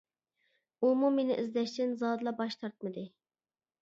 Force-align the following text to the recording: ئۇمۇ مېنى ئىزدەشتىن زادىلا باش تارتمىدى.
ئۇمۇ 0.87 1.11
مېنى 1.19 1.37
ئىزدەشتىن 1.43 1.93
زادىلا 2.01 2.35
باش 2.41 2.59
تارتمىدى. 2.63 3.05